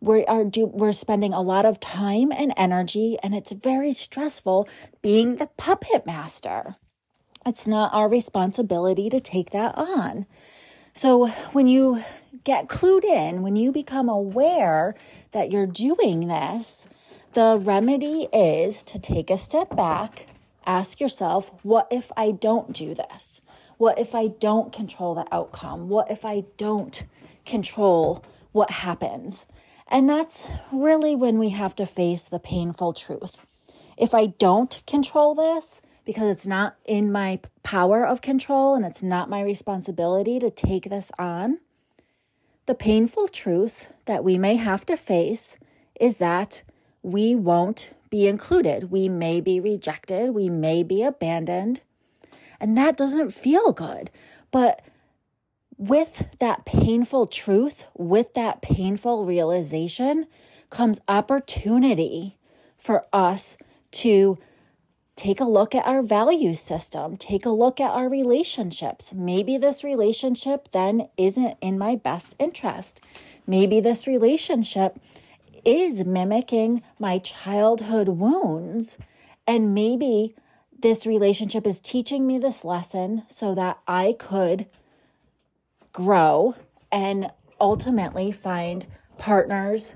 We 0.00 0.24
are 0.26 0.44
do, 0.44 0.66
we're 0.66 0.92
spending 0.92 1.32
a 1.32 1.40
lot 1.40 1.64
of 1.64 1.80
time 1.80 2.30
and 2.30 2.52
energy, 2.56 3.16
and 3.22 3.34
it's 3.34 3.52
very 3.52 3.92
stressful 3.94 4.68
being 5.02 5.36
the 5.36 5.46
puppet 5.56 6.04
master. 6.04 6.76
It's 7.46 7.66
not 7.66 7.92
our 7.92 8.08
responsibility 8.08 9.10
to 9.10 9.20
take 9.20 9.50
that 9.50 9.76
on. 9.76 10.26
So 10.94 11.28
when 11.52 11.66
you 11.66 12.02
get 12.44 12.68
clued 12.68 13.04
in, 13.04 13.42
when 13.42 13.56
you 13.56 13.72
become 13.72 14.08
aware 14.08 14.94
that 15.32 15.50
you're 15.50 15.66
doing 15.66 16.28
this, 16.28 16.86
the 17.32 17.60
remedy 17.60 18.28
is 18.32 18.82
to 18.84 18.98
take 18.98 19.28
a 19.28 19.36
step 19.36 19.74
back, 19.74 20.26
ask 20.64 21.00
yourself, 21.00 21.50
what 21.62 21.88
if 21.90 22.12
I 22.16 22.30
don't 22.30 22.72
do 22.72 22.94
this? 22.94 23.40
What 23.76 23.98
if 23.98 24.14
I 24.14 24.28
don't 24.28 24.72
control 24.72 25.14
the 25.14 25.26
outcome? 25.34 25.88
What 25.88 26.10
if 26.10 26.24
I 26.24 26.44
don't 26.56 27.04
control 27.44 28.24
what 28.52 28.70
happens? 28.70 29.46
And 29.88 30.08
that's 30.08 30.46
really 30.72 31.14
when 31.14 31.38
we 31.38 31.50
have 31.50 31.74
to 31.76 31.86
face 31.86 32.24
the 32.24 32.38
painful 32.38 32.92
truth. 32.92 33.40
If 33.98 34.14
I 34.14 34.26
don't 34.26 34.80
control 34.86 35.34
this, 35.34 35.82
because 36.04 36.30
it's 36.30 36.46
not 36.46 36.76
in 36.84 37.10
my 37.10 37.40
power 37.62 38.06
of 38.06 38.20
control 38.20 38.74
and 38.74 38.84
it's 38.84 39.02
not 39.02 39.30
my 39.30 39.42
responsibility 39.42 40.38
to 40.38 40.50
take 40.50 40.90
this 40.90 41.10
on. 41.18 41.58
The 42.66 42.74
painful 42.74 43.28
truth 43.28 43.92
that 44.06 44.24
we 44.24 44.38
may 44.38 44.56
have 44.56 44.86
to 44.86 44.96
face 44.96 45.56
is 46.00 46.18
that 46.18 46.62
we 47.02 47.34
won't 47.34 47.90
be 48.10 48.26
included. 48.26 48.90
We 48.90 49.08
may 49.08 49.40
be 49.40 49.60
rejected. 49.60 50.30
We 50.30 50.48
may 50.48 50.82
be 50.82 51.02
abandoned. 51.02 51.80
And 52.60 52.76
that 52.76 52.96
doesn't 52.96 53.32
feel 53.32 53.72
good. 53.72 54.10
But 54.50 54.82
with 55.76 56.26
that 56.38 56.64
painful 56.64 57.26
truth, 57.26 57.84
with 57.94 58.34
that 58.34 58.62
painful 58.62 59.24
realization, 59.24 60.26
comes 60.70 61.00
opportunity 61.08 62.38
for 62.76 63.06
us 63.12 63.56
to 63.90 64.38
take 65.16 65.40
a 65.40 65.44
look 65.44 65.74
at 65.74 65.86
our 65.86 66.02
value 66.02 66.54
system, 66.54 67.16
take 67.16 67.46
a 67.46 67.50
look 67.50 67.80
at 67.80 67.90
our 67.90 68.08
relationships. 68.08 69.12
Maybe 69.12 69.56
this 69.56 69.84
relationship 69.84 70.70
then 70.72 71.08
isn't 71.16 71.56
in 71.60 71.78
my 71.78 71.96
best 71.96 72.34
interest. 72.38 73.00
Maybe 73.46 73.80
this 73.80 74.06
relationship 74.06 74.98
is 75.64 76.04
mimicking 76.04 76.82
my 76.98 77.18
childhood 77.18 78.08
wounds. 78.08 78.98
And 79.46 79.74
maybe 79.74 80.34
this 80.78 81.06
relationship 81.06 81.66
is 81.66 81.80
teaching 81.80 82.26
me 82.26 82.38
this 82.38 82.64
lesson 82.64 83.22
so 83.28 83.54
that 83.54 83.78
I 83.86 84.16
could 84.18 84.66
grow 85.92 86.56
and 86.90 87.30
ultimately 87.60 88.32
find 88.32 88.86
partners 89.16 89.94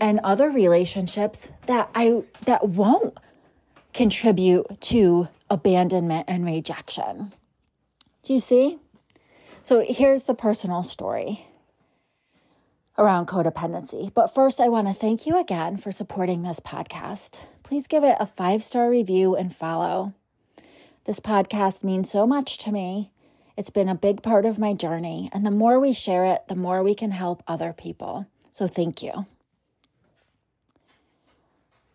and 0.00 0.20
other 0.24 0.50
relationships 0.50 1.48
that 1.66 1.90
I 1.94 2.22
that 2.46 2.68
won't 2.68 3.16
contribute 3.92 4.80
to 4.80 5.28
abandonment 5.50 6.24
and 6.28 6.44
rejection. 6.44 7.32
Do 8.22 8.32
you 8.32 8.40
see? 8.40 8.78
So 9.62 9.84
here's 9.86 10.24
the 10.24 10.34
personal 10.34 10.82
story 10.82 11.46
around 12.98 13.26
codependency. 13.26 14.12
But 14.12 14.34
first, 14.34 14.60
I 14.60 14.68
want 14.68 14.88
to 14.88 14.94
thank 14.94 15.26
you 15.26 15.38
again 15.38 15.76
for 15.76 15.92
supporting 15.92 16.42
this 16.42 16.60
podcast. 16.60 17.40
Please 17.62 17.86
give 17.86 18.04
it 18.04 18.16
a 18.20 18.26
five 18.26 18.62
star 18.62 18.90
review 18.90 19.34
and 19.34 19.54
follow. 19.54 20.14
This 21.04 21.20
podcast 21.20 21.82
means 21.82 22.10
so 22.10 22.26
much 22.26 22.58
to 22.58 22.72
me. 22.72 23.10
It's 23.56 23.70
been 23.70 23.88
a 23.88 23.94
big 23.94 24.22
part 24.22 24.46
of 24.46 24.58
my 24.58 24.72
journey, 24.72 25.28
and 25.32 25.44
the 25.44 25.50
more 25.50 25.78
we 25.78 25.92
share 25.92 26.24
it, 26.24 26.48
the 26.48 26.54
more 26.54 26.82
we 26.82 26.94
can 26.94 27.10
help 27.10 27.42
other 27.46 27.72
people. 27.72 28.26
So, 28.50 28.66
thank 28.66 29.02
you. 29.02 29.26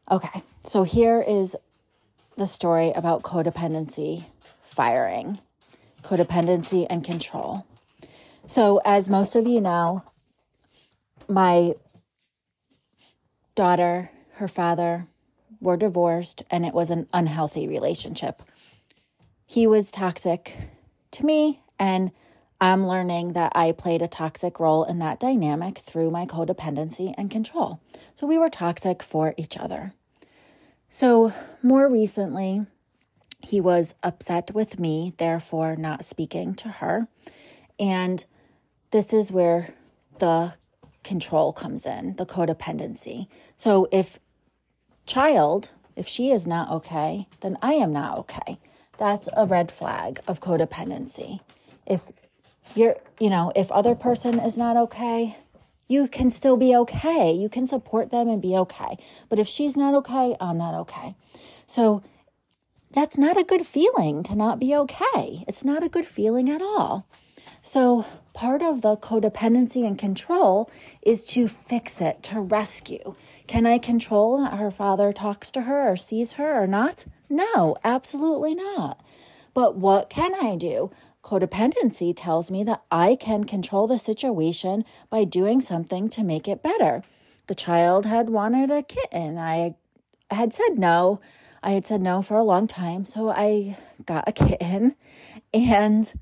Okay, 0.09 0.43
so 0.63 0.83
here 0.83 1.21
is 1.21 1.55
the 2.37 2.47
story 2.47 2.91
about 2.91 3.23
codependency 3.23 4.27
firing, 4.61 5.39
codependency 6.03 6.85
and 6.89 7.03
control. 7.03 7.65
So, 8.45 8.79
as 8.85 9.09
most 9.09 9.35
of 9.35 9.45
you 9.45 9.59
know, 9.59 10.03
my 11.27 11.73
daughter, 13.55 14.11
her 14.35 14.47
father 14.47 15.07
were 15.59 15.75
divorced, 15.75 16.43
and 16.49 16.65
it 16.65 16.73
was 16.73 16.89
an 16.89 17.07
unhealthy 17.11 17.67
relationship. 17.67 18.43
He 19.45 19.65
was 19.65 19.91
toxic 19.91 20.55
to 21.11 21.25
me, 21.25 21.61
and 21.79 22.11
I'm 22.61 22.87
learning 22.87 23.33
that 23.33 23.51
I 23.55 23.71
played 23.71 24.01
a 24.01 24.07
toxic 24.07 24.59
role 24.59 24.83
in 24.83 24.99
that 24.99 25.19
dynamic 25.19 25.79
through 25.79 26.11
my 26.11 26.25
codependency 26.25 27.13
and 27.17 27.29
control. 27.29 27.79
So 28.15 28.27
we 28.27 28.37
were 28.37 28.49
toxic 28.49 29.01
for 29.03 29.33
each 29.37 29.57
other. 29.57 29.93
So, 30.89 31.33
more 31.61 31.89
recently, 31.89 32.65
he 33.41 33.61
was 33.61 33.93
upset 34.03 34.53
with 34.53 34.79
me, 34.79 35.13
therefore 35.17 35.75
not 35.75 36.03
speaking 36.03 36.55
to 36.55 36.69
her. 36.69 37.07
And 37.79 38.25
this 38.91 39.13
is 39.13 39.31
where 39.31 39.73
the 40.19 40.53
control 41.03 41.53
comes 41.53 41.85
in, 41.85 42.15
the 42.17 42.25
codependency. 42.25 43.27
So 43.55 43.87
if 43.91 44.19
child, 45.05 45.71
if 45.95 46.07
she 46.07 46.31
is 46.31 46.45
not 46.45 46.69
okay, 46.69 47.27
then 47.39 47.57
I 47.61 47.73
am 47.73 47.93
not 47.93 48.17
okay. 48.19 48.59
That's 48.97 49.29
a 49.35 49.45
red 49.45 49.71
flag 49.71 50.19
of 50.27 50.41
codependency. 50.41 51.39
If 51.85 52.11
you're, 52.75 52.97
you 53.19 53.29
know, 53.29 53.53
if 53.55 53.71
other 53.71 53.95
person 53.95 54.39
is 54.39 54.57
not 54.57 54.75
okay, 54.75 55.37
you 55.87 56.07
can 56.07 56.29
still 56.29 56.57
be 56.57 56.75
okay. 56.75 57.31
You 57.31 57.49
can 57.49 57.65
support 57.65 58.11
them 58.11 58.27
and 58.27 58.41
be 58.41 58.55
okay. 58.57 58.97
But 59.29 59.39
if 59.39 59.47
she's 59.47 59.77
not 59.77 59.93
okay, 59.95 60.35
I'm 60.39 60.57
not 60.57 60.73
okay. 60.81 61.15
So 61.65 62.03
that's 62.91 63.17
not 63.17 63.37
a 63.37 63.43
good 63.43 63.65
feeling 63.65 64.23
to 64.23 64.35
not 64.35 64.59
be 64.59 64.75
okay. 64.75 65.43
It's 65.47 65.63
not 65.65 65.83
a 65.83 65.89
good 65.89 66.05
feeling 66.05 66.49
at 66.49 66.61
all. 66.61 67.07
So, 67.61 68.05
part 68.33 68.61
of 68.61 68.81
the 68.81 68.95
codependency 68.95 69.85
and 69.85 69.97
control 69.97 70.71
is 71.01 71.25
to 71.25 71.49
fix 71.49 71.99
it, 71.99 72.23
to 72.23 72.39
rescue. 72.39 73.15
Can 73.45 73.65
I 73.65 73.77
control 73.77 74.41
that 74.41 74.57
her 74.57 74.71
father 74.71 75.11
talks 75.11 75.51
to 75.51 75.63
her 75.63 75.91
or 75.91 75.97
sees 75.97 76.33
her 76.33 76.61
or 76.61 76.67
not? 76.67 77.05
No, 77.29 77.75
absolutely 77.83 78.55
not. 78.55 79.03
But 79.53 79.75
what 79.75 80.09
can 80.09 80.33
I 80.35 80.55
do? 80.55 80.91
Codependency 81.27 82.13
tells 82.15 82.49
me 82.49 82.63
that 82.63 82.83
I 82.89 83.17
can 83.17 83.43
control 83.43 83.85
the 83.85 83.99
situation 83.99 84.85
by 85.09 85.25
doing 85.25 85.59
something 85.59 86.07
to 86.07 86.23
make 86.23 86.47
it 86.47 86.63
better. 86.63 87.03
The 87.47 87.55
child 87.55 88.05
had 88.05 88.29
wanted 88.29 88.71
a 88.71 88.81
kitten. 88.81 89.37
I 89.37 89.75
had 90.31 90.53
said 90.53 90.77
no. 90.79 91.19
I 91.61 91.71
had 91.71 91.85
said 91.85 92.01
no 92.01 92.21
for 92.21 92.37
a 92.37 92.43
long 92.43 92.65
time, 92.65 93.03
so 93.03 93.29
I 93.29 93.77
got 94.05 94.23
a 94.25 94.31
kitten. 94.31 94.95
And 95.53 96.13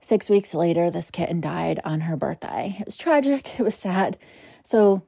six 0.00 0.30
weeks 0.30 0.54
later, 0.54 0.88
this 0.88 1.10
kitten 1.10 1.40
died 1.40 1.80
on 1.84 2.02
her 2.02 2.16
birthday. 2.16 2.76
It 2.78 2.86
was 2.86 2.96
tragic, 2.96 3.58
it 3.58 3.64
was 3.64 3.74
sad. 3.74 4.18
So 4.62 5.02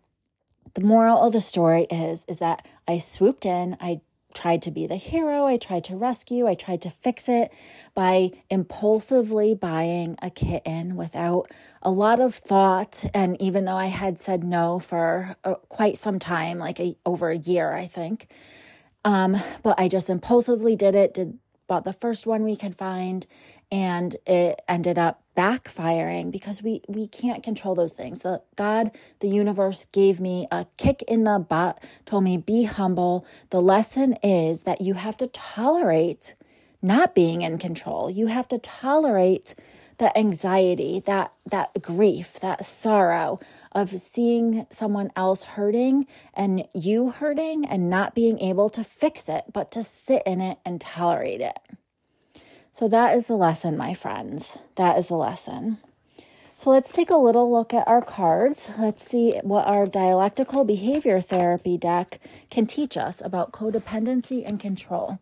the 0.75 0.83
moral 0.83 1.21
of 1.21 1.33
the 1.33 1.41
story 1.41 1.87
is 1.89 2.25
is 2.27 2.39
that 2.39 2.67
I 2.89 2.99
swooped 2.99 3.47
in, 3.47 3.77
I 3.81 4.01
tried 4.35 4.61
to 4.63 4.71
be 4.71 4.87
the 4.87 4.97
hero. 4.97 5.47
I 5.47 5.57
tried 5.57 5.85
to 5.85 5.97
rescue. 5.97 6.47
I 6.47 6.55
tried 6.55 6.83
to 6.83 6.91
fix 6.91 7.29
it 7.29 7.53
by 7.95 8.33
impulsively 8.51 9.55
buying 9.55 10.17
a 10.21 10.31
kitten 10.31 10.97
without 10.97 11.51
a 11.83 11.91
lot 11.91 12.21
of 12.21 12.35
thought. 12.35 13.05
And 13.15 13.41
even 13.41 13.65
though 13.65 13.77
I 13.77 13.87
had 13.87 14.21
said 14.21 14.45
no 14.45 14.79
for 14.79 15.37
uh, 15.45 15.55
quite 15.69 15.97
some 15.97 16.19
time, 16.19 16.59
like 16.59 16.81
a, 16.81 16.97
over 17.07 17.31
a 17.31 17.39
year, 17.39 17.73
I 17.73 17.87
think, 17.87 18.29
um, 19.05 19.37
but 19.63 19.79
I 19.79 19.89
just 19.89 20.11
impulsively 20.11 20.77
did 20.77 20.95
it. 20.95 21.15
Did 21.15 21.39
bought 21.67 21.85
the 21.85 21.93
first 21.93 22.27
one 22.27 22.45
we 22.45 22.57
could 22.57 22.77
find, 22.77 23.27
and 23.73 24.17
it 24.27 24.61
ended 24.69 24.99
up 24.99 25.24
backfiring 25.37 26.31
because 26.31 26.63
we 26.63 26.83
we 26.89 27.07
can't 27.07 27.43
control 27.43 27.75
those 27.75 27.93
things. 27.93 28.23
The 28.23 28.43
God, 28.57 28.91
the 29.21 29.29
universe 29.29 29.87
gave 29.93 30.21
me 30.21 30.47
a 30.51 30.67
kick 30.77 31.03
in 31.03 31.25
the 31.25 31.39
butt, 31.39 31.83
told 32.07 32.25
me 32.25 32.37
be 32.37 32.65
humble. 32.65 33.27
The 33.51 33.61
lesson 33.61 34.15
is 34.23 34.63
that 34.63 34.81
you 34.81 34.95
have 34.95 35.17
to 35.19 35.27
tolerate 35.27 36.35
not 36.83 37.15
being 37.15 37.43
in 37.43 37.59
control. 37.59 38.11
You 38.11 38.27
have 38.27 38.47
to 38.49 38.59
tolerate 38.59 39.55
the 39.99 40.17
anxiety, 40.19 41.03
that 41.07 41.33
that 41.47 41.81
grief, 41.83 42.39
that 42.41 42.65
sorrow 42.65 43.41
of 43.73 43.91
seeing 44.01 44.67
someone 44.71 45.11
else 45.17 45.43
hurting 45.45 46.07
and 46.35 46.67
you 46.75 47.11
hurting 47.11 47.65
and 47.65 47.91
not 47.91 48.15
being 48.15 48.39
able 48.39 48.69
to 48.71 48.85
fix 48.85 49.29
it, 49.29 49.45
but 49.53 49.71
to 49.73 49.83
sit 49.83 50.23
in 50.27 50.41
it 50.41 50.59
and 50.65 50.81
tolerate 50.81 51.41
it. 51.41 51.59
So 52.75 52.89
that 52.89 53.17
is 53.17 53.29
the 53.29 53.37
lesson, 53.37 53.77
my 53.77 53.95
friends. 53.95 54.59
That 54.75 54.99
is 54.99 55.07
the 55.07 55.15
lesson. 55.15 55.79
So 56.59 56.71
let's 56.71 56.91
take 56.91 57.09
a 57.09 57.17
little 57.17 57.49
look 57.49 57.73
at 57.73 57.87
our 57.87 58.03
cards. 58.03 58.69
Let's 58.77 59.09
see 59.09 59.39
what 59.45 59.69
our 59.69 59.87
dialectical 59.87 60.65
behavior 60.65 61.21
therapy 61.21 61.79
deck 61.79 62.19
can 62.51 62.67
teach 62.67 62.97
us 62.97 63.23
about 63.25 63.53
codependency 63.53 64.45
and 64.45 64.59
control. 64.59 65.21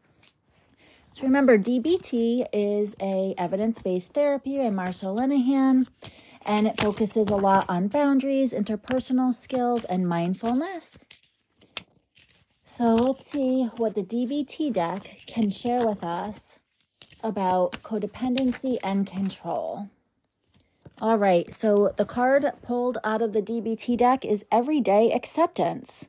So 1.13 1.25
remember, 1.25 1.59
DBT 1.59 2.47
is 2.55 2.97
a 3.03 3.35
evidence-based 3.37 4.15
therapy 4.15 4.57
by 4.57 4.71
Marsha 4.71 5.15
Linehan, 5.15 5.87
and 6.47 6.69
it 6.69 6.81
focuses 6.81 7.29
a 7.29 7.37
lot 7.37 7.67
on 7.69 7.89
boundaries, 7.89 8.55
interpersonal 8.55 9.35
skills, 9.35 9.85
and 9.85 10.09
mindfulness. 10.09 11.05
So 12.65 12.95
let's 12.95 13.27
see 13.27 13.65
what 13.77 13.95
the 13.95 14.03
DBT 14.03 14.73
deck 14.73 15.19
can 15.27 15.51
share 15.51 15.87
with 15.87 16.03
us 16.03 16.59
about 17.23 17.83
codependency 17.83 18.79
and 18.83 19.07
control. 19.07 19.89
All 21.01 21.19
right, 21.19 21.53
so 21.53 21.93
the 21.97 22.05
card 22.05 22.53
pulled 22.63 22.99
out 23.03 23.23
of 23.23 23.33
the 23.33 23.43
DBT 23.43 23.97
deck 23.97 24.25
is 24.25 24.45
everyday 24.53 25.13
acceptance. 25.13 26.09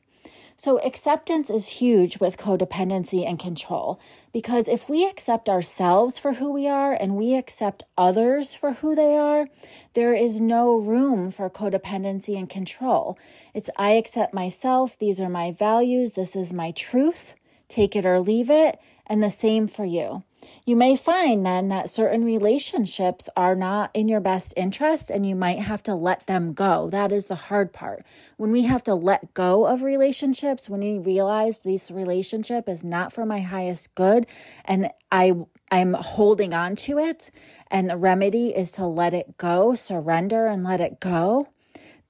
So, 0.56 0.78
acceptance 0.78 1.50
is 1.50 1.80
huge 1.80 2.20
with 2.20 2.36
codependency 2.36 3.28
and 3.28 3.40
control 3.40 3.98
because 4.32 4.68
if 4.68 4.88
we 4.88 5.04
accept 5.04 5.48
ourselves 5.48 6.18
for 6.18 6.34
who 6.34 6.52
we 6.52 6.68
are 6.68 6.92
and 6.92 7.16
we 7.16 7.34
accept 7.34 7.82
others 7.98 8.54
for 8.54 8.74
who 8.74 8.94
they 8.94 9.16
are, 9.16 9.48
there 9.94 10.14
is 10.14 10.40
no 10.40 10.78
room 10.78 11.32
for 11.32 11.50
codependency 11.50 12.38
and 12.38 12.48
control. 12.48 13.18
It's 13.52 13.68
I 13.76 13.92
accept 13.92 14.32
myself, 14.32 14.96
these 14.96 15.20
are 15.20 15.28
my 15.28 15.50
values, 15.50 16.12
this 16.12 16.36
is 16.36 16.52
my 16.52 16.70
truth, 16.70 17.34
take 17.66 17.96
it 17.96 18.06
or 18.06 18.20
leave 18.20 18.48
it, 18.48 18.78
and 19.08 19.22
the 19.22 19.30
same 19.30 19.66
for 19.66 19.84
you. 19.84 20.22
You 20.64 20.76
may 20.76 20.96
find 20.96 21.44
then 21.44 21.68
that 21.68 21.90
certain 21.90 22.24
relationships 22.24 23.28
are 23.36 23.54
not 23.54 23.90
in 23.94 24.08
your 24.08 24.20
best 24.20 24.54
interest 24.56 25.10
and 25.10 25.26
you 25.26 25.34
might 25.34 25.60
have 25.60 25.82
to 25.84 25.94
let 25.94 26.26
them 26.26 26.52
go. 26.52 26.88
That 26.90 27.12
is 27.12 27.26
the 27.26 27.34
hard 27.34 27.72
part. 27.72 28.04
When 28.36 28.50
we 28.50 28.62
have 28.62 28.84
to 28.84 28.94
let 28.94 29.34
go 29.34 29.66
of 29.66 29.82
relationships, 29.82 30.68
when 30.68 30.80
we 30.80 30.98
realize 30.98 31.58
this 31.58 31.90
relationship 31.90 32.68
is 32.68 32.82
not 32.82 33.12
for 33.12 33.26
my 33.26 33.40
highest 33.40 33.94
good 33.94 34.26
and 34.64 34.90
I 35.10 35.34
I'm 35.70 35.94
holding 35.94 36.54
on 36.54 36.76
to 36.76 36.98
it 36.98 37.30
and 37.70 37.90
the 37.90 37.96
remedy 37.96 38.54
is 38.54 38.70
to 38.72 38.86
let 38.86 39.14
it 39.14 39.36
go, 39.38 39.74
surrender 39.74 40.46
and 40.46 40.62
let 40.62 40.80
it 40.80 41.00
go. 41.00 41.48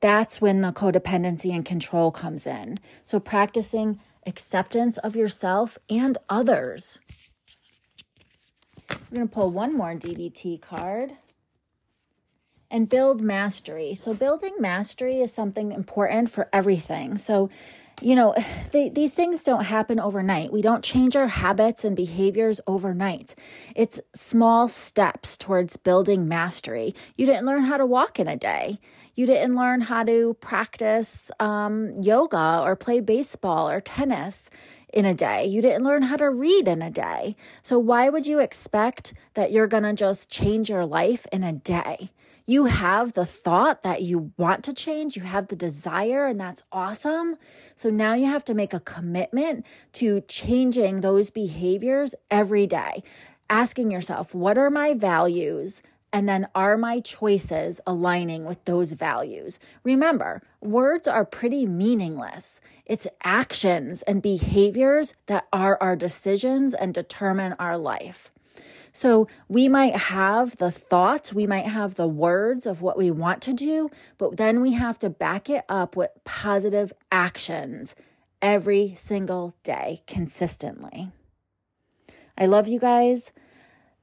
That's 0.01 0.41
when 0.41 0.61
the 0.61 0.73
codependency 0.73 1.55
and 1.55 1.65
control 1.65 2.11
comes 2.11 2.47
in. 2.47 2.79
So 3.05 3.19
practicing 3.21 4.01
acceptance 4.27 4.99
of 4.99 5.17
yourself 5.17 5.79
and 5.89 6.19
others. 6.29 6.99
We're 8.89 9.17
going 9.17 9.29
to 9.29 9.35
pull 9.35 9.51
one 9.51 9.77
more 9.77 9.95
DBT 9.95 10.61
card 10.61 11.13
and 12.71 12.89
build 12.89 13.21
mastery. 13.21 13.95
So, 13.95 14.15
building 14.15 14.55
mastery 14.59 15.21
is 15.21 15.33
something 15.33 15.73
important 15.73 16.31
for 16.31 16.49
everything. 16.53 17.19
So, 17.19 17.51
you 18.03 18.15
know, 18.15 18.35
they, 18.73 18.89
these 18.89 19.15
things 19.15 19.45
don't 19.45 19.65
happen 19.65 20.01
overnight. 20.01 20.53
We 20.53 20.63
don't 20.63 20.83
change 20.83 21.17
our 21.17 21.29
habits 21.29 21.85
and 21.85 21.95
behaviors 21.95 22.61
overnight. 22.67 23.35
It's 23.77 24.01
small 24.15 24.69
steps 24.69 25.37
towards 25.37 25.77
building 25.77 26.27
mastery. 26.27 26.95
You 27.17 27.27
didn't 27.27 27.47
learn 27.47 27.65
how 27.65 27.77
to 27.77 27.87
walk 27.87 28.19
in 28.19 28.29
a 28.29 28.37
day. 28.37 28.79
You 29.15 29.27
didn't 29.27 29.55
learn 29.55 29.81
how 29.83 30.03
to 30.03 30.35
practice 30.41 31.31
um, 31.39 32.03
yoga 32.03 32.63
or 32.65 32.75
play 32.75 32.99
baseball 32.99 33.71
or 33.71 33.81
tennis 33.81 34.51
in 34.95 35.05
a 35.05 35.15
day. 35.15 35.45
You 35.45 35.61
didn't 35.61 35.85
learn 35.85 36.03
how 36.03 36.17
to 36.17 36.31
read 36.31 36.69
in 36.69 36.81
a 36.81 36.91
day. 36.91 37.37
So, 37.63 37.79
why 37.79 38.09
would 38.09 38.27
you 38.27 38.39
expect 38.39 39.13
that 39.35 39.53
you're 39.53 39.67
going 39.67 39.83
to 39.83 39.93
just 39.93 40.31
change 40.31 40.71
your 40.71 40.87
life 40.87 41.27
in 41.33 41.43
a 41.43 41.53
day? 41.53 42.11
You 42.47 42.67
have 42.67 43.15
the 43.15 43.25
thought 43.25 43.83
that 43.85 44.03
you 44.03 44.33
want 44.37 44.65
to 44.65 44.75
change, 44.75 45.17
you 45.17 45.23
have 45.23 45.49
the 45.49 45.57
desire, 45.57 46.27
and 46.27 46.39
that's 46.39 46.63
awesome. 46.71 47.37
So 47.75 47.89
now 47.89 48.13
you 48.13 48.27
have 48.27 48.45
to 48.45 48.55
make 48.55 48.75
a 48.75 48.81
commitment 48.81 49.65
to 49.95 50.21
changing 50.29 51.01
those 51.01 51.31
behaviors 51.31 52.15
every 52.31 52.67
day. 52.67 53.03
Asking 53.49 53.91
yourself, 53.91 54.35
what 54.35 54.59
are 54.59 54.69
my 54.69 54.93
values? 54.93 55.81
And 56.15 56.29
then 56.29 56.47
are 56.55 56.79
my 56.79 57.01
choices 57.01 57.81
aligning 57.89 58.45
with 58.45 58.65
those 58.67 58.93
values? 58.93 59.59
Remember, 59.83 60.43
words 60.61 61.09
are 61.09 61.25
pretty 61.25 61.67
meaningless. 61.67 62.61
It's 62.87 63.09
actions 63.25 64.03
and 64.03 64.23
behaviors 64.23 65.15
that 65.27 65.49
are 65.53 65.77
our 65.81 65.97
decisions 65.97 66.73
and 66.73 66.95
determine 66.95 67.55
our 67.59 67.77
life. 67.77 68.31
So 68.93 69.27
we 69.49 69.67
might 69.67 69.97
have 69.97 70.59
the 70.59 70.71
thoughts, 70.71 71.35
we 71.35 71.49
might 71.49 71.67
have 71.67 71.97
the 71.97 72.07
words 72.07 72.65
of 72.65 72.81
what 72.81 72.97
we 72.97 73.11
want 73.11 73.43
to 73.43 73.53
do, 73.53 73.91
but 74.17 74.37
then 74.37 74.61
we 74.61 74.75
have 74.75 75.01
to 75.01 75.11
back 75.11 75.51
it 75.51 75.65
up 75.69 75.97
with 75.97 76.11
positive 76.23 76.93
actions 77.11 77.97
every 78.41 78.95
single 78.97 79.57
day 79.65 80.03
consistently. 80.07 81.11
I 82.39 82.47
love 82.47 82.69
you 82.69 82.79
guys. 82.79 83.33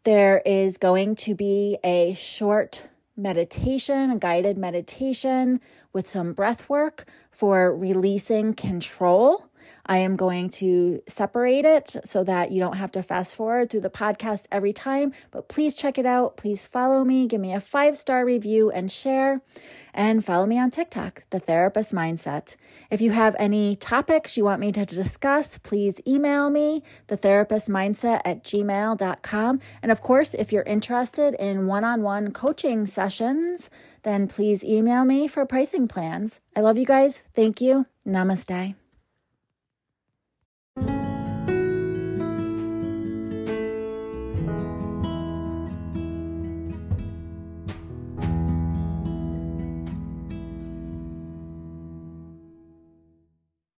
There 0.03 0.41
is 0.47 0.77
going 0.77 1.13
to 1.17 1.35
be 1.35 1.77
a 1.83 2.15
short 2.15 2.87
meditation, 3.15 4.09
a 4.09 4.17
guided 4.17 4.57
meditation 4.57 5.61
with 5.93 6.09
some 6.09 6.33
breath 6.33 6.67
work 6.67 7.07
for 7.29 7.75
releasing 7.75 8.55
control. 8.55 9.45
I 9.85 9.97
am 9.97 10.15
going 10.15 10.49
to 10.49 11.01
separate 11.07 11.65
it 11.65 11.95
so 12.03 12.23
that 12.23 12.51
you 12.51 12.59
don't 12.59 12.77
have 12.77 12.91
to 12.93 13.03
fast 13.03 13.35
forward 13.35 13.69
through 13.69 13.81
the 13.81 13.89
podcast 13.89 14.47
every 14.51 14.73
time. 14.73 15.13
But 15.31 15.47
please 15.47 15.75
check 15.75 15.97
it 15.97 16.05
out. 16.05 16.37
Please 16.37 16.65
follow 16.65 17.03
me, 17.03 17.27
give 17.27 17.41
me 17.41 17.53
a 17.53 17.59
five 17.59 17.97
star 17.97 18.25
review, 18.25 18.71
and 18.71 18.91
share. 18.91 19.41
And 19.93 20.23
follow 20.23 20.45
me 20.45 20.57
on 20.57 20.69
TikTok, 20.69 21.23
The 21.31 21.39
Therapist 21.39 21.93
Mindset. 21.93 22.55
If 22.89 23.01
you 23.01 23.11
have 23.11 23.35
any 23.37 23.75
topics 23.75 24.37
you 24.37 24.45
want 24.45 24.61
me 24.61 24.71
to 24.71 24.85
discuss, 24.85 25.57
please 25.57 25.99
email 26.07 26.49
me, 26.49 26.83
thetherapistmindset 27.09 28.21
at 28.23 28.43
gmail.com. 28.43 29.59
And 29.81 29.91
of 29.91 30.01
course, 30.01 30.33
if 30.33 30.53
you're 30.53 30.63
interested 30.63 31.33
in 31.35 31.67
one 31.67 31.83
on 31.83 32.03
one 32.03 32.31
coaching 32.31 32.85
sessions, 32.85 33.69
then 34.03 34.27
please 34.27 34.63
email 34.63 35.03
me 35.03 35.27
for 35.27 35.45
pricing 35.45 35.87
plans. 35.87 36.39
I 36.55 36.61
love 36.61 36.77
you 36.77 36.85
guys. 36.85 37.23
Thank 37.35 37.59
you. 37.61 37.85
Namaste. 38.07 38.75